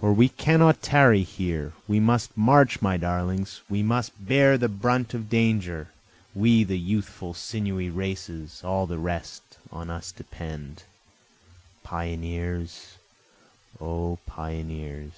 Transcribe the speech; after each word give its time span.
For 0.00 0.12
we 0.12 0.28
cannot 0.28 0.82
tarry 0.82 1.22
here, 1.22 1.72
We 1.86 2.00
must 2.00 2.36
march 2.36 2.82
my 2.82 2.96
darlings, 2.96 3.60
we 3.70 3.80
must 3.80 4.10
bear 4.26 4.58
the 4.58 4.68
brunt 4.68 5.14
of 5.14 5.30
danger, 5.30 5.92
We 6.34 6.64
the 6.64 6.76
youthful 6.80 7.32
sinewy 7.32 7.88
races, 7.88 8.64
all 8.64 8.88
the 8.88 8.98
rest 8.98 9.58
on 9.70 9.88
us 9.88 10.10
depend, 10.10 10.82
Pioneers! 11.84 12.96
O 13.80 14.18
pioneers! 14.26 15.12